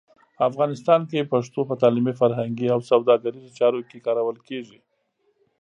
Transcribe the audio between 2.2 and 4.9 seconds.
فرهنګي او سوداګریزو چارو کې کارول کېږي.